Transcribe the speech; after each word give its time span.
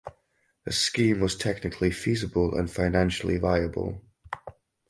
The 0.65 0.71
scheme 0.71 1.19
was 1.19 1.35
technically 1.35 1.91
feasible 1.91 2.57
and 2.57 2.67
financially 2.71 3.37
viable. 3.37 4.01